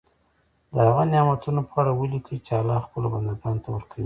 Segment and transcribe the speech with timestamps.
[0.73, 3.99] د هغه نعمتونو په اړه ولیکي چې الله خپلو بندګانو ته ورکوي.